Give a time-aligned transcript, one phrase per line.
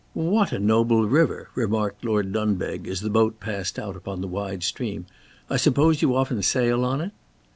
[0.15, 4.63] "What a noble river!" remarked Lord Dunbeg, as the boat passed out upon the wide
[4.63, 5.05] stream;
[5.47, 7.11] "I suppose you often sail on it?"